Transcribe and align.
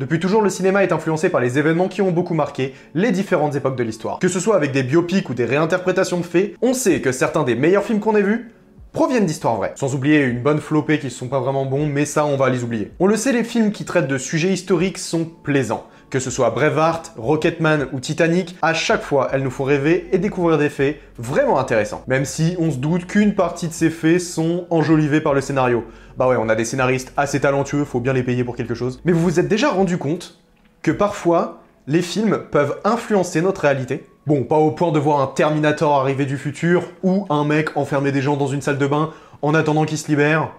Depuis 0.00 0.18
toujours, 0.18 0.42
le 0.42 0.50
cinéma 0.50 0.82
est 0.82 0.90
influencé 0.90 1.28
par 1.28 1.40
les 1.40 1.56
événements 1.56 1.86
qui 1.86 2.02
ont 2.02 2.10
beaucoup 2.10 2.34
marqué 2.34 2.74
les 2.94 3.12
différentes 3.12 3.54
époques 3.54 3.76
de 3.76 3.84
l'histoire. 3.84 4.18
Que 4.18 4.26
ce 4.26 4.40
soit 4.40 4.56
avec 4.56 4.72
des 4.72 4.82
biopics 4.82 5.30
ou 5.30 5.34
des 5.34 5.44
réinterprétations 5.44 6.18
de 6.18 6.24
faits, 6.24 6.54
on 6.62 6.74
sait 6.74 7.00
que 7.00 7.12
certains 7.12 7.44
des 7.44 7.54
meilleurs 7.54 7.84
films 7.84 8.00
qu'on 8.00 8.16
ait 8.16 8.22
vus 8.22 8.50
proviennent 8.92 9.26
d'histoires 9.26 9.54
vraies. 9.54 9.72
Sans 9.76 9.94
oublier 9.94 10.22
une 10.22 10.42
bonne 10.42 10.58
flopée 10.60 10.98
qui 10.98 11.10
sont 11.10 11.28
pas 11.28 11.38
vraiment 11.38 11.64
bons, 11.64 11.86
mais 11.86 12.06
ça 12.06 12.26
on 12.26 12.36
va 12.36 12.50
les 12.50 12.64
oublier. 12.64 12.90
On 12.98 13.06
le 13.06 13.16
sait, 13.16 13.32
les 13.32 13.44
films 13.44 13.70
qui 13.70 13.84
traitent 13.84 14.08
de 14.08 14.18
sujets 14.18 14.52
historiques 14.52 14.98
sont 14.98 15.26
plaisants. 15.26 15.86
Que 16.14 16.20
ce 16.20 16.30
soit 16.30 16.50
Braveheart, 16.50 17.14
Rocketman 17.16 17.88
ou 17.92 17.98
Titanic, 17.98 18.54
à 18.62 18.72
chaque 18.72 19.02
fois 19.02 19.30
elles 19.32 19.42
nous 19.42 19.50
font 19.50 19.64
rêver 19.64 20.08
et 20.12 20.18
découvrir 20.18 20.58
des 20.58 20.68
faits 20.68 21.00
vraiment 21.18 21.58
intéressants. 21.58 22.04
Même 22.06 22.24
si 22.24 22.54
on 22.60 22.70
se 22.70 22.76
doute 22.76 23.06
qu'une 23.06 23.34
partie 23.34 23.66
de 23.66 23.72
ces 23.72 23.90
faits 23.90 24.20
sont 24.20 24.68
enjolivés 24.70 25.20
par 25.20 25.34
le 25.34 25.40
scénario. 25.40 25.82
Bah 26.16 26.28
ouais, 26.28 26.36
on 26.38 26.48
a 26.48 26.54
des 26.54 26.64
scénaristes 26.64 27.12
assez 27.16 27.40
talentueux, 27.40 27.84
faut 27.84 27.98
bien 27.98 28.12
les 28.12 28.22
payer 28.22 28.44
pour 28.44 28.54
quelque 28.54 28.76
chose. 28.76 29.00
Mais 29.04 29.10
vous 29.10 29.22
vous 29.22 29.40
êtes 29.40 29.48
déjà 29.48 29.70
rendu 29.70 29.98
compte 29.98 30.38
que 30.82 30.92
parfois, 30.92 31.62
les 31.88 32.00
films 32.00 32.44
peuvent 32.52 32.78
influencer 32.84 33.42
notre 33.42 33.62
réalité? 33.62 34.06
Bon, 34.24 34.44
pas 34.44 34.58
au 34.58 34.70
point 34.70 34.92
de 34.92 35.00
voir 35.00 35.20
un 35.20 35.26
Terminator 35.26 35.98
arriver 35.98 36.26
du 36.26 36.38
futur 36.38 36.84
ou 37.02 37.26
un 37.28 37.44
mec 37.44 37.76
enfermer 37.76 38.12
des 38.12 38.22
gens 38.22 38.36
dans 38.36 38.46
une 38.46 38.62
salle 38.62 38.78
de 38.78 38.86
bain 38.86 39.10
en 39.42 39.52
attendant 39.52 39.84
qu'ils 39.84 39.98
se 39.98 40.06
libèrent. 40.06 40.52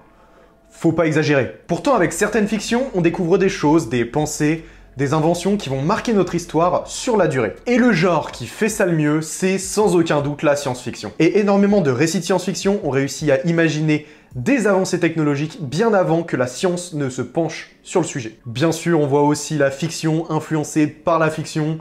Faut 0.69 0.91
pas 0.91 1.07
exagérer. 1.07 1.61
Pourtant, 1.67 1.95
avec 1.95 2.11
certaines 2.11 2.49
fictions, 2.49 2.87
on 2.93 2.99
découvre 2.99 3.37
des 3.37 3.47
choses, 3.47 3.87
des 3.87 4.03
pensées, 4.03 4.65
des 4.97 5.13
inventions 5.13 5.57
qui 5.57 5.69
vont 5.69 5.81
marquer 5.81 6.13
notre 6.13 6.35
histoire 6.35 6.87
sur 6.87 7.17
la 7.17 7.27
durée. 7.27 7.55
Et 7.67 7.77
le 7.77 7.91
genre 7.91 8.31
qui 8.31 8.47
fait 8.47 8.69
ça 8.69 8.85
le 8.85 8.95
mieux, 8.95 9.21
c'est 9.21 9.57
sans 9.57 9.95
aucun 9.95 10.21
doute 10.21 10.43
la 10.43 10.55
science-fiction. 10.55 11.11
Et 11.19 11.39
énormément 11.39 11.81
de 11.81 11.91
récits 11.91 12.19
de 12.19 12.23
science-fiction 12.23 12.79
ont 12.83 12.89
réussi 12.89 13.31
à 13.31 13.45
imaginer 13.45 14.05
des 14.35 14.67
avancées 14.67 14.99
technologiques 14.99 15.59
bien 15.61 15.93
avant 15.93 16.23
que 16.23 16.35
la 16.35 16.47
science 16.47 16.93
ne 16.93 17.09
se 17.09 17.21
penche 17.21 17.71
sur 17.83 18.01
le 18.01 18.07
sujet. 18.07 18.37
Bien 18.45 18.71
sûr, 18.71 18.99
on 18.99 19.07
voit 19.07 19.23
aussi 19.23 19.57
la 19.57 19.71
fiction 19.71 20.29
influencée 20.29 20.87
par 20.87 21.19
la 21.19 21.29
fiction, 21.29 21.79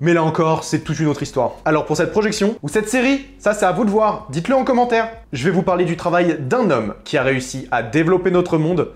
mais 0.00 0.12
là 0.12 0.24
encore, 0.24 0.64
c'est 0.64 0.80
toute 0.80 0.98
une 0.98 1.06
autre 1.06 1.22
histoire. 1.22 1.52
Alors 1.64 1.86
pour 1.86 1.96
cette 1.96 2.10
projection, 2.10 2.56
ou 2.62 2.68
cette 2.68 2.88
série, 2.88 3.26
ça 3.38 3.54
c'est 3.54 3.66
à 3.66 3.72
vous 3.72 3.84
de 3.84 3.90
voir, 3.90 4.26
dites-le 4.30 4.56
en 4.56 4.64
commentaire. 4.64 5.08
Je 5.32 5.44
vais 5.44 5.52
vous 5.52 5.62
parler 5.62 5.84
du 5.84 5.96
travail 5.96 6.38
d'un 6.40 6.70
homme 6.70 6.94
qui 7.04 7.18
a 7.18 7.22
réussi 7.22 7.68
à 7.70 7.82
développer 7.82 8.30
notre 8.30 8.58
monde 8.58 8.92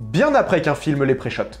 bien 0.00 0.34
après 0.34 0.62
qu'un 0.62 0.74
film 0.74 1.04
les 1.04 1.14
préchote. 1.14 1.60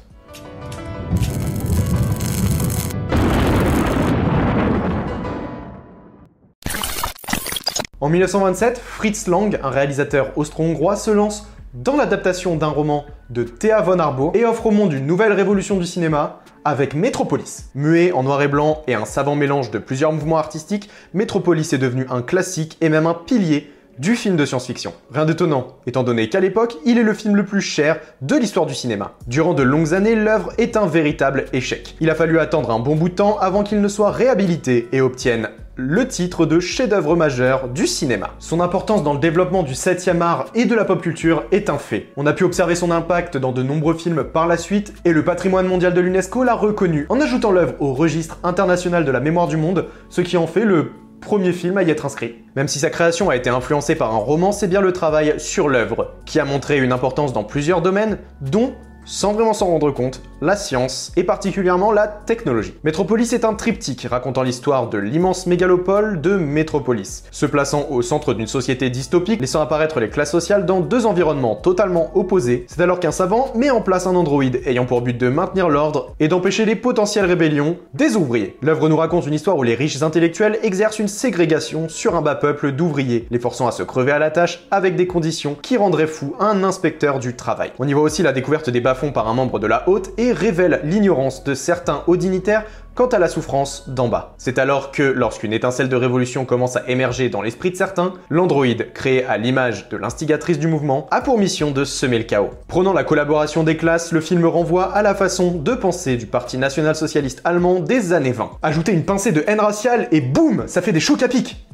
En 8.04 8.10
1927, 8.10 8.78
Fritz 8.84 9.28
Lang, 9.28 9.58
un 9.62 9.70
réalisateur 9.70 10.32
austro-hongrois, 10.36 10.96
se 10.96 11.10
lance 11.10 11.48
dans 11.72 11.96
l'adaptation 11.96 12.54
d'un 12.54 12.68
roman 12.68 13.06
de 13.30 13.44
Thea 13.44 13.80
von 13.80 13.98
Arbo 13.98 14.30
et 14.34 14.44
offre 14.44 14.66
au 14.66 14.70
monde 14.70 14.92
une 14.92 15.06
nouvelle 15.06 15.32
révolution 15.32 15.78
du 15.78 15.86
cinéma 15.86 16.40
avec 16.64 16.94
Metropolis. 16.94 17.70
Muet 17.74 18.12
en 18.12 18.22
noir 18.22 18.42
et 18.42 18.48
blanc 18.48 18.82
et 18.86 18.94
un 18.94 19.06
savant 19.06 19.34
mélange 19.34 19.70
de 19.70 19.78
plusieurs 19.78 20.12
mouvements 20.12 20.36
artistiques, 20.36 20.90
Metropolis 21.14 21.72
est 21.72 21.78
devenu 21.78 22.06
un 22.10 22.22
classique 22.22 22.76
et 22.80 22.90
même 22.90 23.06
un 23.06 23.14
pilier 23.14 23.72
du 23.98 24.16
film 24.16 24.36
de 24.36 24.44
science-fiction. 24.44 24.92
Rien 25.12 25.24
d'étonnant, 25.24 25.76
étant 25.86 26.02
donné 26.02 26.28
qu'à 26.28 26.40
l'époque, 26.40 26.76
il 26.84 26.98
est 26.98 27.02
le 27.02 27.14
film 27.14 27.36
le 27.36 27.44
plus 27.44 27.60
cher 27.60 28.00
de 28.22 28.36
l'histoire 28.36 28.66
du 28.66 28.74
cinéma. 28.74 29.12
Durant 29.26 29.54
de 29.54 29.62
longues 29.62 29.94
années, 29.94 30.14
l'œuvre 30.14 30.52
est 30.58 30.76
un 30.76 30.86
véritable 30.86 31.46
échec. 31.52 31.96
Il 32.00 32.10
a 32.10 32.14
fallu 32.14 32.38
attendre 32.38 32.70
un 32.70 32.78
bon 32.78 32.96
bout 32.96 33.08
de 33.08 33.14
temps 33.14 33.38
avant 33.38 33.62
qu'il 33.62 33.80
ne 33.80 33.88
soit 33.88 34.10
réhabilité 34.10 34.88
et 34.92 35.00
obtienne 35.00 35.48
le 35.76 36.06
titre 36.06 36.46
de 36.46 36.60
chef-d'œuvre 36.60 37.16
majeur 37.16 37.68
du 37.68 37.86
cinéma. 37.86 38.30
Son 38.38 38.60
importance 38.60 39.02
dans 39.02 39.12
le 39.12 39.18
développement 39.18 39.64
du 39.64 39.72
7e 39.72 40.20
art 40.20 40.46
et 40.54 40.66
de 40.66 40.74
la 40.74 40.84
pop 40.84 41.02
culture 41.02 41.44
est 41.50 41.68
un 41.68 41.78
fait. 41.78 42.12
On 42.16 42.26
a 42.26 42.32
pu 42.32 42.44
observer 42.44 42.76
son 42.76 42.92
impact 42.92 43.36
dans 43.36 43.50
de 43.50 43.62
nombreux 43.62 43.94
films 43.94 44.22
par 44.22 44.46
la 44.46 44.56
suite 44.56 44.94
et 45.04 45.12
le 45.12 45.24
patrimoine 45.24 45.66
mondial 45.66 45.92
de 45.92 46.00
l'UNESCO 46.00 46.44
l'a 46.44 46.54
reconnu 46.54 47.06
en 47.08 47.20
ajoutant 47.20 47.50
l'œuvre 47.50 47.74
au 47.80 47.92
registre 47.92 48.38
international 48.44 49.04
de 49.04 49.10
la 49.10 49.20
mémoire 49.20 49.48
du 49.48 49.56
monde, 49.56 49.86
ce 50.10 50.20
qui 50.20 50.36
en 50.36 50.46
fait 50.46 50.64
le 50.64 50.92
premier 51.24 51.52
film 51.52 51.76
à 51.78 51.82
y 51.82 51.90
être 51.90 52.06
inscrit. 52.06 52.36
Même 52.54 52.68
si 52.68 52.78
sa 52.78 52.90
création 52.90 53.30
a 53.30 53.36
été 53.36 53.50
influencée 53.50 53.96
par 53.96 54.14
un 54.14 54.18
roman, 54.18 54.52
c'est 54.52 54.68
bien 54.68 54.80
le 54.80 54.92
travail 54.92 55.34
sur 55.38 55.68
l'œuvre 55.68 56.12
qui 56.26 56.38
a 56.38 56.44
montré 56.44 56.78
une 56.78 56.92
importance 56.92 57.32
dans 57.32 57.44
plusieurs 57.44 57.82
domaines, 57.82 58.18
dont 58.40 58.74
sans 59.04 59.32
vraiment 59.32 59.52
s'en 59.52 59.66
rendre 59.66 59.90
compte, 59.90 60.22
la 60.40 60.56
science 60.56 61.12
et 61.16 61.24
particulièrement 61.24 61.92
la 61.92 62.06
technologie. 62.06 62.74
Metropolis 62.84 63.32
est 63.32 63.44
un 63.44 63.54
triptyque 63.54 64.06
racontant 64.10 64.42
l'histoire 64.42 64.88
de 64.88 64.98
l'immense 64.98 65.46
mégalopole 65.46 66.20
de 66.20 66.36
Metropolis, 66.36 67.24
se 67.30 67.46
plaçant 67.46 67.86
au 67.90 68.02
centre 68.02 68.34
d'une 68.34 68.46
société 68.46 68.90
dystopique, 68.90 69.40
laissant 69.40 69.60
apparaître 69.60 70.00
les 70.00 70.10
classes 70.10 70.30
sociales 70.30 70.66
dans 70.66 70.80
deux 70.80 71.06
environnements 71.06 71.56
totalement 71.56 72.10
opposés. 72.14 72.66
C'est 72.68 72.80
alors 72.80 73.00
qu'un 73.00 73.10
savant 73.10 73.52
met 73.54 73.70
en 73.70 73.80
place 73.80 74.06
un 74.06 74.14
androïde 74.14 74.60
ayant 74.66 74.86
pour 74.86 75.02
but 75.02 75.16
de 75.16 75.28
maintenir 75.28 75.68
l'ordre 75.68 76.14
et 76.20 76.28
d'empêcher 76.28 76.64
les 76.64 76.76
potentielles 76.76 77.26
rébellions 77.26 77.76
des 77.94 78.16
ouvriers. 78.16 78.56
L'œuvre 78.62 78.88
nous 78.88 78.96
raconte 78.96 79.26
une 79.26 79.34
histoire 79.34 79.56
où 79.56 79.62
les 79.62 79.74
riches 79.74 80.02
intellectuels 80.02 80.58
exercent 80.62 80.98
une 80.98 81.08
ségrégation 81.08 81.88
sur 81.88 82.16
un 82.16 82.22
bas 82.22 82.34
peuple 82.34 82.72
d'ouvriers, 82.72 83.26
les 83.30 83.38
forçant 83.38 83.66
à 83.66 83.72
se 83.72 83.82
crever 83.82 84.12
à 84.12 84.18
la 84.18 84.30
tâche 84.30 84.66
avec 84.70 84.96
des 84.96 85.06
conditions 85.06 85.56
qui 85.60 85.76
rendraient 85.76 86.06
fou 86.06 86.34
un 86.40 86.64
inspecteur 86.64 87.18
du 87.18 87.34
travail. 87.34 87.72
On 87.78 87.88
y 87.88 87.92
voit 87.92 88.02
aussi 88.02 88.22
la 88.22 88.32
découverte 88.32 88.70
des 88.70 88.80
bas 88.80 88.93
par 89.12 89.28
un 89.28 89.34
membre 89.34 89.58
de 89.58 89.66
la 89.66 89.88
haute 89.88 90.10
et 90.18 90.32
révèle 90.32 90.80
l'ignorance 90.84 91.44
de 91.44 91.54
certains 91.54 92.02
hauts 92.06 92.16
dignitaires 92.16 92.64
quant 92.94 93.06
à 93.06 93.18
la 93.18 93.28
souffrance 93.28 93.88
d'en 93.88 94.08
bas. 94.08 94.34
C'est 94.38 94.58
alors 94.58 94.92
que, 94.92 95.02
lorsqu'une 95.02 95.52
étincelle 95.52 95.88
de 95.88 95.96
révolution 95.96 96.44
commence 96.44 96.76
à 96.76 96.84
émerger 96.86 97.28
dans 97.28 97.42
l'esprit 97.42 97.72
de 97.72 97.76
certains, 97.76 98.12
l'androïde, 98.30 98.92
créé 98.94 99.24
à 99.24 99.36
l'image 99.36 99.88
de 99.88 99.96
l'instigatrice 99.96 100.60
du 100.60 100.68
mouvement, 100.68 101.08
a 101.10 101.20
pour 101.20 101.38
mission 101.38 101.72
de 101.72 101.84
semer 101.84 102.18
le 102.18 102.24
chaos. 102.24 102.50
Prenant 102.68 102.92
la 102.92 103.02
collaboration 103.02 103.64
des 103.64 103.76
classes, 103.76 104.12
le 104.12 104.20
film 104.20 104.46
renvoie 104.46 104.92
à 104.94 105.02
la 105.02 105.16
façon 105.16 105.50
de 105.50 105.74
penser 105.74 106.16
du 106.16 106.26
Parti 106.26 106.56
national-socialiste 106.56 107.40
allemand 107.44 107.80
des 107.80 108.12
années 108.12 108.32
20. 108.32 108.50
Ajoutez 108.62 108.92
une 108.92 109.04
pincée 109.04 109.32
de 109.32 109.42
haine 109.48 109.60
raciale 109.60 110.06
et 110.12 110.20
boum, 110.20 110.64
ça 110.68 110.80
fait 110.80 110.92
des 110.92 111.00
chocs 111.00 111.22
à 111.22 111.28
pic 111.28 111.66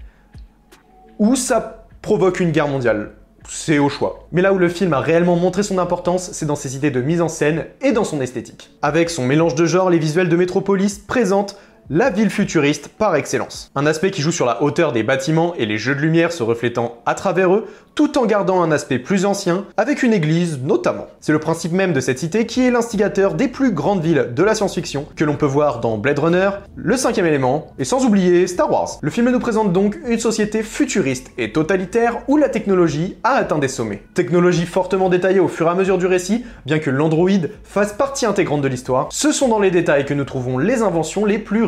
Ou 1.19 1.37
ça 1.37 1.87
provoque 2.01 2.41
une 2.41 2.51
guerre 2.51 2.69
mondiale 2.69 3.13
c'est 3.49 3.79
au 3.79 3.89
choix. 3.89 4.27
Mais 4.33 4.43
là 4.43 4.53
où 4.53 4.59
le 4.59 4.69
film 4.69 4.93
a 4.93 5.01
réellement 5.01 5.37
montré 5.37 5.63
son 5.63 5.79
importance, 5.79 6.31
c'est 6.33 6.47
dans 6.47 6.57
ses 6.57 6.77
idées 6.77 6.91
de 6.91 7.01
mise 7.01 7.21
en 7.21 7.29
scène 7.29 7.67
et 7.81 7.93
dans 7.93 8.05
son 8.05 8.21
esthétique. 8.21 8.71
Avec 8.83 9.11
son 9.11 9.27
mélange 9.27 9.55
de 9.55 9.67
genres, 9.67 9.91
les 9.91 9.99
visuels 9.99 10.29
de 10.29 10.37
Metropolis 10.37 10.99
présentent 10.99 11.57
la 11.93 12.09
ville 12.09 12.31
futuriste 12.31 12.87
par 12.87 13.17
excellence. 13.17 13.73
Un 13.75 13.85
aspect 13.85 14.13
qui 14.13 14.23
joue 14.23 14.31
sur 14.31 14.47
la 14.47 14.63
hauteur 14.63 14.93
des 14.93 15.03
bâtiments 15.03 15.55
et 15.57 15.67
les 15.67 15.77
jeux 15.77 15.97
de 15.97 16.01
lumière 16.01 16.31
se 16.31 16.45
reflétant 16.45 17.03
à 17.05 17.15
travers 17.15 17.53
eux, 17.53 17.67
tout 17.97 18.17
en 18.17 18.27
gardant 18.27 18.63
un 18.63 18.71
aspect 18.71 19.01
plus 19.01 19.27
ancien, 19.27 19.65
avec 19.77 20.05
une 20.05 20.13
église 20.13 20.61
notamment. 20.63 21.09
C'est 21.19 21.33
le 21.33 21.41
principe 21.41 21.73
même 21.73 21.93
de 21.93 21.99
cette 21.99 22.21
cité 22.21 22.47
qui 22.47 22.65
est 22.65 22.71
l'instigateur 22.71 23.35
des 23.35 23.49
plus 23.49 23.73
grandes 23.73 24.03
villes 24.03 24.29
de 24.33 24.43
la 24.45 24.55
science-fiction, 24.55 25.05
que 25.17 25.25
l'on 25.25 25.35
peut 25.35 25.47
voir 25.47 25.81
dans 25.81 25.99
Blade 25.99 26.21
Runner, 26.21 26.51
Le 26.77 26.97
cinquième 26.97 27.27
élément, 27.27 27.73
et 27.81 27.85
sans 27.85 28.07
oublier 28.07 28.47
Star 28.47 28.71
Wars. 28.71 28.99
Le 29.03 29.11
film 29.11 29.29
nous 29.29 29.41
présente 29.41 29.73
donc 29.73 29.99
une 30.07 30.21
société 30.21 30.63
futuriste 30.63 31.33
et 31.39 31.51
totalitaire 31.51 32.21
où 32.29 32.37
la 32.37 32.49
technologie 32.49 33.17
a 33.25 33.31
atteint 33.31 33.59
des 33.59 33.67
sommets. 33.67 34.05
Technologie 34.15 34.65
fortement 34.65 35.09
détaillée 35.09 35.41
au 35.41 35.49
fur 35.49 35.67
et 35.67 35.71
à 35.71 35.75
mesure 35.75 35.99
du 35.99 36.07
récit, 36.07 36.45
bien 36.67 36.79
que 36.79 36.91
l'androïde 36.91 37.51
fasse 37.65 37.93
partie 37.93 38.27
intégrante 38.27 38.63
de 38.63 38.69
l'histoire, 38.69 39.09
ce 39.11 39.33
sont 39.33 39.49
dans 39.49 39.59
les 39.59 39.73
détails 39.73 40.05
que 40.05 40.15
nous 40.15 40.25
trouvons 40.25 40.57
les 40.57 40.83
inventions 40.83 41.25
les 41.25 41.41
plus 41.41 41.65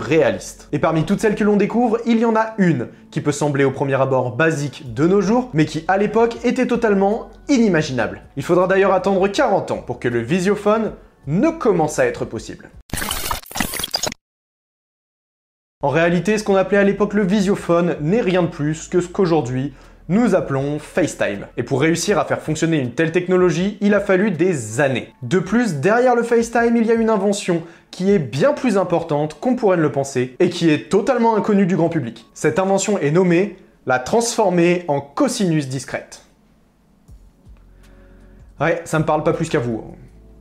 Et 0.72 0.78
parmi 0.78 1.04
toutes 1.04 1.20
celles 1.20 1.34
que 1.34 1.44
l'on 1.44 1.56
découvre, 1.56 1.98
il 2.04 2.18
y 2.18 2.26
en 2.26 2.36
a 2.36 2.52
une 2.58 2.88
qui 3.10 3.22
peut 3.22 3.32
sembler 3.32 3.64
au 3.64 3.70
premier 3.70 3.94
abord 3.94 4.36
basique 4.36 4.92
de 4.92 5.06
nos 5.06 5.22
jours, 5.22 5.48
mais 5.54 5.64
qui 5.64 5.84
à 5.88 5.96
l'époque 5.96 6.36
était 6.44 6.66
totalement 6.66 7.30
inimaginable. 7.48 8.20
Il 8.36 8.42
faudra 8.42 8.66
d'ailleurs 8.66 8.92
attendre 8.92 9.26
40 9.26 9.70
ans 9.70 9.78
pour 9.78 9.98
que 9.98 10.08
le 10.08 10.20
visiophone 10.20 10.92
ne 11.26 11.48
commence 11.48 11.98
à 11.98 12.04
être 12.04 12.26
possible. 12.26 12.68
En 15.82 15.88
réalité, 15.88 16.36
ce 16.36 16.44
qu'on 16.44 16.56
appelait 16.56 16.78
à 16.78 16.84
l'époque 16.84 17.14
le 17.14 17.24
visiophone 17.24 17.96
n'est 18.02 18.20
rien 18.20 18.42
de 18.42 18.48
plus 18.48 18.88
que 18.88 19.00
ce 19.00 19.08
qu'aujourd'hui 19.08 19.72
nous 20.08 20.34
appelons 20.34 20.78
FaceTime. 20.78 21.46
Et 21.56 21.62
pour 21.62 21.80
réussir 21.80 22.18
à 22.18 22.24
faire 22.24 22.40
fonctionner 22.40 22.78
une 22.78 22.92
telle 22.92 23.12
technologie, 23.12 23.78
il 23.80 23.94
a 23.94 24.00
fallu 24.00 24.30
des 24.30 24.80
années. 24.80 25.12
De 25.22 25.38
plus, 25.38 25.76
derrière 25.76 26.16
le 26.16 26.22
FaceTime, 26.22 26.76
il 26.76 26.86
y 26.86 26.90
a 26.90 26.94
une 26.94 27.10
invention 27.10 27.62
qui 27.90 28.10
est 28.10 28.18
bien 28.18 28.52
plus 28.52 28.76
importante 28.78 29.38
qu'on 29.40 29.56
pourrait 29.56 29.76
le 29.76 29.92
penser 29.92 30.36
et 30.38 30.50
qui 30.50 30.70
est 30.70 30.90
totalement 30.90 31.36
inconnue 31.36 31.66
du 31.66 31.76
grand 31.76 31.88
public. 31.88 32.26
Cette 32.34 32.58
invention 32.58 32.98
est 32.98 33.10
nommée 33.10 33.56
la 33.86 33.98
transformer 33.98 34.84
en 34.88 35.00
cosinus 35.00 35.68
discrète. 35.68 36.22
Ouais, 38.60 38.80
ça 38.84 38.98
me 38.98 39.04
parle 39.04 39.24
pas 39.24 39.32
plus 39.32 39.48
qu'à 39.48 39.58
vous. 39.58 39.96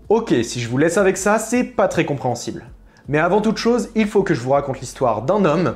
Ok, 0.10 0.34
si 0.44 0.60
je 0.60 0.70
vous 0.70 0.78
laisse 0.78 0.98
avec 0.98 1.18
ça, 1.18 1.40
c'est 1.40 1.64
pas 1.64 1.88
très 1.88 2.06
compréhensible. 2.06 2.66
Mais 3.08 3.18
avant 3.18 3.42
toute 3.42 3.58
chose, 3.58 3.90
il 3.96 4.08
faut 4.08 4.24
que 4.24 4.34
je 4.34 4.42
vous 4.42 4.52
raconte 4.52 4.80
l'histoire 4.80 5.24
d'un 5.24 5.44
homme 5.46 5.76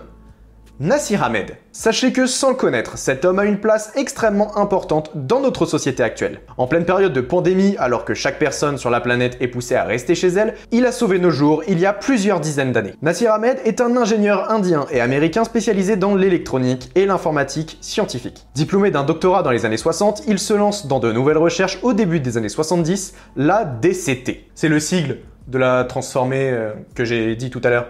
Nassir 0.82 1.24
Ahmed. 1.24 1.56
Sachez 1.72 2.12
que 2.12 2.26
sans 2.26 2.50
le 2.50 2.56
connaître, 2.56 2.98
cet 2.98 3.24
homme 3.24 3.40
a 3.40 3.46
une 3.46 3.62
place 3.62 3.94
extrêmement 3.96 4.58
importante 4.58 5.10
dans 5.16 5.40
notre 5.40 5.66
société 5.66 6.04
actuelle. 6.04 6.42
En 6.58 6.68
pleine 6.68 6.84
période 6.84 7.14
de 7.14 7.22
pandémie, 7.22 7.78
alors 7.80 8.04
que 8.04 8.14
chaque 8.14 8.40
personne 8.40 8.78
sur 8.78 8.90
la 8.90 9.00
planète 9.00 9.38
est 9.40 9.48
poussée 9.48 9.76
à 9.76 9.86
rester 9.86 10.16
chez 10.16 10.28
elle, 10.28 10.56
il 10.72 10.86
a 10.86 10.92
sauvé 10.92 11.18
nos 11.18 11.30
jours 11.30 11.64
il 11.70 11.80
y 11.80 11.86
a 11.86 11.94
plusieurs 11.94 12.42
dizaines 12.42 12.74
d'années. 12.74 12.94
Nassir 13.02 13.32
Ahmed 13.32 13.60
est 13.64 13.80
un 13.80 13.96
ingénieur 13.96 14.52
indien 14.52 14.86
et 14.92 15.00
américain 15.00 15.46
spécialisé 15.46 15.96
dans 15.96 16.14
l'électronique 16.14 16.92
et 16.96 17.06
l'informatique 17.06 17.78
scientifique. 17.80 18.46
Diplômé 18.54 18.92
d'un 18.92 19.06
doctorat 19.06 19.44
dans 19.44 19.52
les 19.52 19.66
années 19.66 19.78
60, 19.78 20.24
il 20.28 20.40
se 20.40 20.54
lance 20.54 20.88
dans 20.88 21.00
de 21.00 21.14
nouvelles 21.14 21.38
recherches 21.38 21.80
au 21.84 21.94
début 21.94 22.20
des 22.20 22.36
années 22.36 22.50
70, 22.50 23.14
la 23.38 23.64
DCT. 23.64 24.50
C'est 24.56 24.68
le 24.68 24.82
sigle 24.82 25.20
de 25.48 25.58
la 25.58 25.86
transformée 25.86 26.50
euh, 26.52 26.74
que 26.96 27.06
j'ai 27.06 27.38
dit 27.38 27.50
tout 27.50 27.62
à 27.64 27.70
l'heure. 27.70 27.88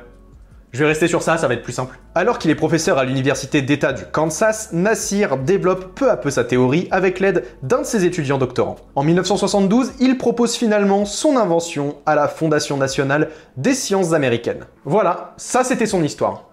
Je 0.76 0.82
vais 0.82 0.88
rester 0.88 1.08
sur 1.08 1.24
ça, 1.24 1.38
ça 1.38 1.48
va 1.48 1.54
être 1.54 1.64
plus 1.64 1.72
simple. 1.72 1.98
Alors 2.16 2.38
qu'il 2.38 2.52
est 2.52 2.56
professeur 2.56 2.98
à 2.98 3.06
l'université 3.06 3.62
d'État 3.62 3.94
du 3.94 4.04
Kansas, 4.04 4.74
Nassir 4.74 5.38
développe 5.38 5.96
peu 5.96 6.12
à 6.12 6.18
peu 6.18 6.30
sa 6.30 6.44
théorie 6.44 6.90
avec 6.92 7.22
l'aide 7.22 7.46
d'un 7.64 7.80
de 7.80 7.86
ses 7.86 8.04
étudiants 8.04 8.38
doctorants. 8.38 8.76
En 8.94 9.04
1972, 9.04 9.94
il 10.02 10.18
propose 10.18 10.58
finalement 10.58 11.06
son 11.06 11.38
invention 11.38 11.96
à 12.06 12.14
la 12.16 12.28
Fondation 12.28 12.76
nationale 12.76 13.30
des 13.56 13.74
sciences 13.74 14.12
américaines. 14.12 14.66
Voilà, 14.84 15.34
ça 15.38 15.64
c'était 15.64 15.86
son 15.86 16.04
histoire. 16.04 16.50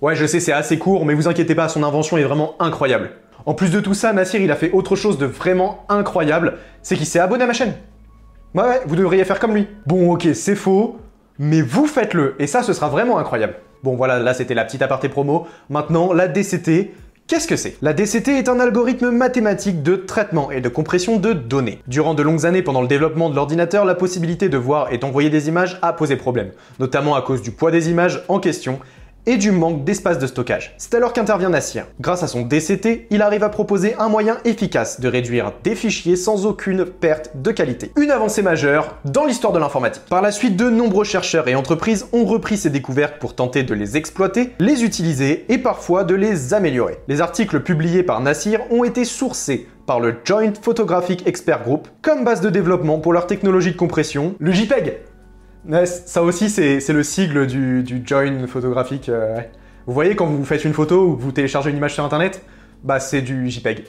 Ouais, 0.00 0.16
je 0.16 0.24
sais, 0.24 0.40
c'est 0.40 0.52
assez 0.52 0.78
court, 0.78 1.04
mais 1.04 1.12
vous 1.12 1.28
inquiétez 1.28 1.54
pas, 1.54 1.68
son 1.68 1.82
invention 1.82 2.16
est 2.16 2.24
vraiment 2.24 2.54
incroyable. 2.58 3.10
En 3.44 3.52
plus 3.52 3.70
de 3.70 3.80
tout 3.80 3.92
ça, 3.92 4.14
Nassir, 4.14 4.40
il 4.40 4.50
a 4.50 4.56
fait 4.56 4.70
autre 4.72 4.96
chose 4.96 5.18
de 5.18 5.26
vraiment 5.26 5.84
incroyable, 5.90 6.54
c'est 6.80 6.96
qu'il 6.96 7.04
s'est 7.04 7.18
abonné 7.18 7.44
à 7.44 7.48
ma 7.48 7.52
chaîne. 7.52 7.74
Ouais, 8.54 8.62
ouais, 8.62 8.80
vous 8.86 8.96
devriez 8.96 9.26
faire 9.26 9.40
comme 9.40 9.54
lui. 9.54 9.68
Bon, 9.86 10.10
ok, 10.12 10.28
c'est 10.32 10.56
faux, 10.56 10.96
mais 11.38 11.62
vous 11.62 11.86
faites-le, 11.86 12.34
et 12.38 12.46
ça, 12.46 12.62
ce 12.62 12.72
sera 12.72 12.88
vraiment 12.88 13.18
incroyable. 13.18 13.54
Bon, 13.82 13.96
voilà, 13.96 14.18
là, 14.18 14.34
c'était 14.34 14.54
la 14.54 14.64
petite 14.64 14.82
aparté 14.82 15.08
promo. 15.08 15.46
Maintenant, 15.68 16.12
la 16.12 16.28
DCT, 16.28 16.92
Qu'est-ce 17.28 17.48
que 17.48 17.56
c'est? 17.56 17.76
La 17.80 17.94
DCT 17.94 18.36
est 18.36 18.48
un 18.48 18.60
algorithme 18.60 19.10
mathématique 19.10 19.82
de 19.82 19.96
traitement 19.96 20.50
et 20.50 20.60
de 20.60 20.68
compression 20.68 21.18
de 21.18 21.32
données. 21.32 21.78
Durant 21.86 22.12
de 22.12 22.22
longues 22.22 22.44
années 22.44 22.62
pendant 22.62 22.82
le 22.82 22.88
développement 22.88 23.30
de 23.30 23.36
l'ordinateur, 23.36 23.86
la 23.86 23.94
possibilité 23.94 24.50
de 24.50 24.58
voir 24.58 24.92
et 24.92 24.98
d'envoyer 24.98 25.30
des 25.30 25.48
images 25.48 25.78
a 25.80 25.94
posé 25.94 26.16
problème, 26.16 26.50
notamment 26.78 27.14
à 27.14 27.22
cause 27.22 27.40
du 27.40 27.50
poids 27.50 27.70
des 27.70 27.88
images 27.88 28.22
en 28.28 28.38
question 28.38 28.80
et 29.26 29.36
du 29.36 29.52
manque 29.52 29.84
d'espace 29.84 30.18
de 30.18 30.26
stockage. 30.26 30.74
C'est 30.78 30.94
alors 30.94 31.12
qu'intervient 31.12 31.50
Nassir. 31.50 31.86
Grâce 32.00 32.22
à 32.22 32.26
son 32.26 32.42
DCT, 32.42 33.06
il 33.10 33.22
arrive 33.22 33.44
à 33.44 33.48
proposer 33.48 33.94
un 33.98 34.08
moyen 34.08 34.38
efficace 34.44 35.00
de 35.00 35.08
réduire 35.08 35.52
des 35.62 35.74
fichiers 35.74 36.16
sans 36.16 36.46
aucune 36.46 36.84
perte 36.84 37.30
de 37.34 37.50
qualité. 37.50 37.92
Une 37.96 38.10
avancée 38.10 38.42
majeure 38.42 38.96
dans 39.04 39.24
l'histoire 39.24 39.52
de 39.52 39.58
l'informatique. 39.58 40.02
Par 40.08 40.22
la 40.22 40.32
suite, 40.32 40.56
de 40.56 40.70
nombreux 40.70 41.04
chercheurs 41.04 41.48
et 41.48 41.54
entreprises 41.54 42.06
ont 42.12 42.24
repris 42.24 42.56
ces 42.56 42.70
découvertes 42.70 43.18
pour 43.18 43.34
tenter 43.34 43.62
de 43.62 43.74
les 43.74 43.96
exploiter, 43.96 44.52
les 44.58 44.84
utiliser 44.84 45.44
et 45.48 45.58
parfois 45.58 46.04
de 46.04 46.14
les 46.14 46.54
améliorer. 46.54 46.98
Les 47.08 47.20
articles 47.20 47.60
publiés 47.60 48.02
par 48.02 48.20
Nassir 48.20 48.60
ont 48.70 48.84
été 48.84 49.04
sourcés 49.04 49.66
par 49.86 50.00
le 50.00 50.14
Joint 50.24 50.52
Photographic 50.60 51.26
Expert 51.26 51.62
Group 51.62 51.88
comme 52.02 52.24
base 52.24 52.40
de 52.40 52.50
développement 52.50 52.98
pour 52.98 53.12
leur 53.12 53.26
technologie 53.26 53.72
de 53.72 53.76
compression, 53.76 54.34
le 54.38 54.52
JPEG, 54.52 54.98
ça 55.84 56.22
aussi, 56.22 56.50
c'est 56.50 56.92
le 56.92 57.02
sigle 57.02 57.46
du, 57.46 58.02
join 58.04 58.46
photographique. 58.46 59.08
Euh, 59.08 59.40
vous 59.86 59.92
voyez, 59.92 60.16
quand 60.16 60.26
vous 60.26 60.44
faites 60.44 60.64
une 60.64 60.72
photo 60.72 61.06
ou 61.06 61.16
que 61.16 61.22
vous 61.22 61.32
téléchargez 61.32 61.70
une 61.70 61.76
image 61.76 61.94
sur 61.94 62.04
Internet, 62.04 62.42
bah 62.82 63.00
c'est 63.00 63.22
du 63.22 63.48
JPEG. 63.48 63.84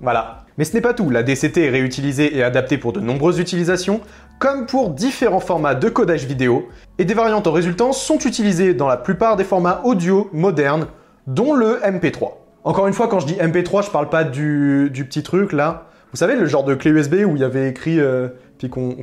Voilà. 0.00 0.44
Mais 0.56 0.64
ce 0.64 0.74
n'est 0.74 0.80
pas 0.80 0.94
tout, 0.94 1.10
la 1.10 1.22
DCT 1.22 1.64
est 1.64 1.70
réutilisée 1.70 2.36
et 2.36 2.42
adaptée 2.42 2.78
pour 2.78 2.92
de 2.92 3.00
nombreuses 3.00 3.40
utilisations, 3.40 4.00
comme 4.38 4.66
pour 4.66 4.90
différents 4.90 5.40
formats 5.40 5.74
de 5.74 5.88
codage 5.88 6.26
vidéo, 6.26 6.68
et 6.98 7.04
des 7.04 7.14
variantes 7.14 7.46
en 7.48 7.52
résultant 7.52 7.92
sont 7.92 8.18
utilisées 8.18 8.72
dans 8.72 8.86
la 8.86 8.96
plupart 8.96 9.36
des 9.36 9.42
formats 9.42 9.80
audio 9.84 10.30
modernes, 10.32 10.86
dont 11.26 11.54
le 11.54 11.80
MP3. 11.80 12.34
Encore 12.62 12.86
une 12.86 12.92
fois, 12.92 13.08
quand 13.08 13.18
je 13.18 13.26
dis 13.26 13.34
MP3, 13.34 13.84
je 13.84 13.90
parle 13.90 14.08
pas 14.08 14.22
du, 14.22 14.92
petit 14.94 15.24
truc 15.24 15.52
là. 15.52 15.88
Vous 16.12 16.18
savez, 16.18 16.36
le 16.36 16.46
genre 16.46 16.64
de 16.64 16.74
clé 16.74 16.92
USB 16.92 17.14
où 17.26 17.34
il 17.34 17.40
y 17.40 17.44
avait 17.44 17.68
écrit, 17.68 17.98
euh, 17.98 18.28
puis 18.58 18.70
qu'on 18.70 18.96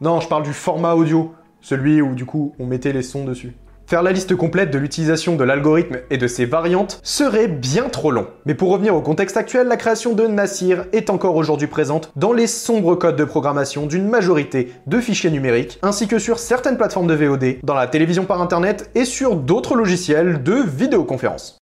non, 0.00 0.20
je 0.20 0.28
parle 0.28 0.42
du 0.42 0.52
format 0.52 0.94
audio, 0.94 1.32
celui 1.60 2.02
où 2.02 2.14
du 2.14 2.26
coup 2.26 2.54
on 2.58 2.66
mettait 2.66 2.92
les 2.92 3.02
sons 3.02 3.24
dessus. 3.24 3.56
Faire 3.86 4.02
la 4.02 4.12
liste 4.12 4.34
complète 4.34 4.70
de 4.70 4.78
l'utilisation 4.78 5.36
de 5.36 5.44
l'algorithme 5.44 5.98
et 6.10 6.16
de 6.16 6.26
ses 6.26 6.46
variantes 6.46 7.00
serait 7.02 7.48
bien 7.48 7.90
trop 7.90 8.10
long. 8.10 8.26
Mais 8.46 8.54
pour 8.54 8.70
revenir 8.70 8.96
au 8.96 9.02
contexte 9.02 9.36
actuel, 9.36 9.68
la 9.68 9.76
création 9.76 10.14
de 10.14 10.26
Nassir 10.26 10.86
est 10.92 11.10
encore 11.10 11.36
aujourd'hui 11.36 11.66
présente 11.66 12.10
dans 12.16 12.32
les 12.32 12.46
sombres 12.46 12.94
codes 12.94 13.16
de 13.16 13.24
programmation 13.24 13.86
d'une 13.86 14.08
majorité 14.08 14.72
de 14.86 15.00
fichiers 15.00 15.30
numériques, 15.30 15.78
ainsi 15.82 16.08
que 16.08 16.18
sur 16.18 16.38
certaines 16.38 16.78
plateformes 16.78 17.06
de 17.06 17.14
VOD, 17.14 17.58
dans 17.62 17.74
la 17.74 17.86
télévision 17.86 18.24
par 18.24 18.40
internet 18.40 18.90
et 18.94 19.04
sur 19.04 19.36
d'autres 19.36 19.74
logiciels 19.74 20.42
de 20.42 20.54
vidéoconférence. 20.54 21.60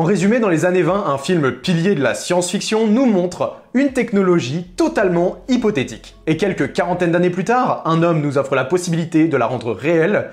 En 0.00 0.04
résumé, 0.04 0.40
dans 0.40 0.48
les 0.48 0.64
années 0.64 0.80
20, 0.80 1.08
un 1.08 1.18
film 1.18 1.52
pilier 1.52 1.94
de 1.94 2.02
la 2.02 2.14
science-fiction 2.14 2.86
nous 2.86 3.04
montre 3.04 3.60
une 3.74 3.92
technologie 3.92 4.64
totalement 4.74 5.44
hypothétique. 5.46 6.16
Et 6.26 6.38
quelques 6.38 6.72
quarantaines 6.72 7.12
d'années 7.12 7.28
plus 7.28 7.44
tard, 7.44 7.82
un 7.84 8.02
homme 8.02 8.22
nous 8.22 8.38
offre 8.38 8.54
la 8.54 8.64
possibilité 8.64 9.28
de 9.28 9.36
la 9.36 9.44
rendre 9.44 9.74
réelle 9.74 10.30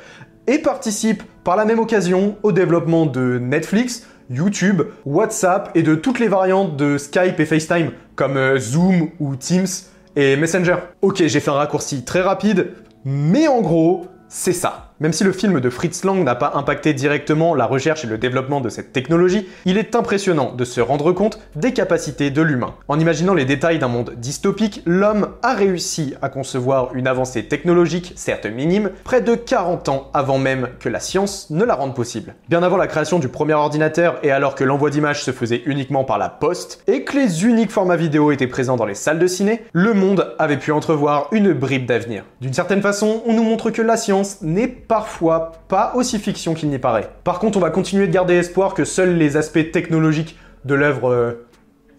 et 0.48 0.60
participe 0.60 1.22
par 1.44 1.58
la 1.58 1.66
même 1.66 1.80
occasion 1.80 2.38
au 2.44 2.54
développement 2.54 3.06
de 3.06 3.40
Netflix, 3.40 4.08
YouTube, 4.30 4.84
WhatsApp 5.06 5.72
et 5.75 5.84
de 5.84 5.96
toutes 5.96 6.19
les 6.19 6.30
variantes 6.30 6.78
de 6.78 6.98
Skype 6.98 7.38
et 7.38 7.46
FaceTime 7.46 7.92
comme 8.16 8.38
euh, 8.38 8.58
Zoom 8.58 9.10
ou 9.19 9.36
Teams 9.36 9.68
et 10.16 10.38
Messenger. 10.38 10.78
Ok, 11.02 11.18
j'ai 11.25 11.42
fait 11.42 11.52
un 11.52 11.56
raccourci 11.56 12.06
très 12.06 12.22
rapide, 12.22 12.69
mais 13.04 13.50
en 13.50 13.60
gros, 13.60 14.06
c'est 14.30 14.54
ça. 14.54 14.87
Même 14.99 15.13
si 15.13 15.23
le 15.23 15.31
film 15.31 15.59
de 15.59 15.69
Fritz 15.69 16.03
Lang 16.03 16.23
n'a 16.23 16.33
pas 16.33 16.53
impacté 16.55 16.91
directement 16.91 17.53
la 17.53 17.67
recherche 17.67 18.03
et 18.03 18.07
le 18.07 18.17
développement 18.17 18.61
de 18.61 18.69
cette 18.69 18.94
technologie, 18.94 19.47
il 19.65 19.77
est 19.77 19.94
impressionnant 19.94 20.53
de 20.53 20.65
se 20.65 20.81
rendre 20.81 21.11
compte 21.11 21.39
des 21.55 21.71
capacités 21.71 22.31
de 22.31 22.41
l'humain. 22.41 22.73
En 22.88 22.99
imaginant 22.99 23.35
les 23.35 23.45
détails 23.45 23.77
d'un 23.77 23.89
monde 23.89 24.15
dystopique, 24.17 24.81
l'homme 24.88 25.35
a 25.44 25.53
réussi 25.53 26.15
à 26.23 26.29
concevoir 26.29 26.95
une 26.95 27.05
avancée 27.05 27.44
technologique, 27.44 28.13
certes 28.15 28.47
minime, 28.47 28.89
près 29.03 29.21
de 29.21 29.35
40 29.35 29.89
ans 29.89 30.09
avant 30.15 30.39
même 30.39 30.69
que 30.79 30.89
la 30.89 30.99
science 30.99 31.51
ne 31.51 31.63
la 31.63 31.75
rende 31.75 31.94
possible. 31.94 32.33
Bien 32.49 32.63
avant 32.63 32.77
la 32.77 32.88
création 32.88 33.19
du 33.19 33.27
premier 33.27 33.53
ordinateur 33.53 34.17
et 34.23 34.31
alors 34.31 34.55
que 34.55 34.63
l'envoi 34.63 34.89
d'images 34.89 35.23
se 35.23 35.31
faisait 35.31 35.61
uniquement 35.67 36.05
par 36.05 36.17
la 36.17 36.29
poste 36.29 36.81
et 36.88 37.03
que 37.03 37.15
les 37.15 37.45
uniques 37.45 37.71
formats 37.71 37.97
vidéo 37.97 38.31
étaient 38.31 38.47
présents 38.47 38.77
dans 38.77 38.85
les 38.85 38.95
salles 38.95 39.19
de 39.19 39.27
ciné, 39.27 39.61
le 39.73 39.94
monde 39.94 40.33
avait 40.39 40.57
pu 40.57 40.71
entrevoir 40.71 41.27
une 41.33 41.53
bribe 41.53 41.85
d'avenir. 41.85 42.23
D'une 42.41 42.53
certaine 42.53 42.81
façon, 42.81 43.21
on 43.27 43.33
nous 43.33 43.44
montre 43.44 43.69
que 43.69 43.83
la 43.83 43.95
science 43.95 44.42
n'est 44.42 44.86
parfois 44.87 45.53
pas 45.67 45.94
aussi 45.95 46.19
fiction 46.19 46.53
qu'il 46.53 46.69
n'y 46.69 46.79
paraît. 46.79 47.09
Par 47.23 47.39
contre, 47.39 47.57
on 47.57 47.61
va 47.61 47.69
continuer 47.69 48.07
de 48.07 48.13
garder 48.13 48.35
espoir 48.35 48.73
que 48.73 48.85
seuls 48.85 49.17
les 49.17 49.37
aspects 49.37 49.71
technologiques 49.71 50.37
de 50.65 50.75
l'œuvre 50.75 51.09
euh, 51.09 51.47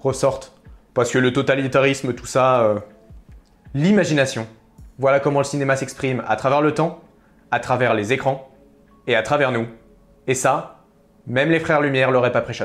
ressortent. 0.00 0.52
Parce 0.94 1.10
que 1.10 1.18
le 1.18 1.32
totalitarisme, 1.32 2.12
tout 2.14 2.26
ça... 2.26 2.62
Euh, 2.62 2.78
l'imagination. 3.74 4.46
Voilà 4.98 5.20
comment 5.20 5.40
le 5.40 5.44
cinéma 5.44 5.76
s'exprime 5.76 6.22
à 6.26 6.36
travers 6.36 6.60
le 6.60 6.74
temps, 6.74 7.00
à 7.50 7.60
travers 7.60 7.94
les 7.94 8.12
écrans 8.12 8.50
et 9.06 9.14
à 9.14 9.22
travers 9.22 9.52
nous. 9.52 9.66
Et 10.26 10.34
ça, 10.34 10.84
même 11.26 11.50
les 11.50 11.60
frères 11.60 11.80
Lumière 11.80 12.10
l'auraient 12.10 12.32
pas 12.32 12.40
préshot. 12.40 12.64